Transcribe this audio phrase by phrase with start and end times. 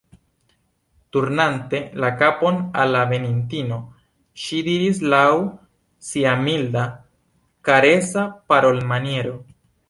[1.15, 3.77] Turnante la kapon al la venintino,
[4.45, 5.27] ŝi diris laŭ
[6.09, 6.87] sia milda,
[7.71, 8.25] karesa
[8.55, 9.37] parolmaniero: